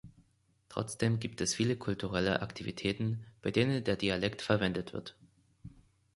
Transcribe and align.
Trotzdem 0.67 1.19
gibt 1.19 1.41
es 1.41 1.53
viele 1.53 1.75
kulturelle 1.77 2.41
Aktivitäten, 2.41 3.23
bei 3.43 3.51
denen 3.51 3.83
der 3.83 3.95
Dialekt 3.97 4.41
verwendet 4.41 4.93
wird. 4.93 5.15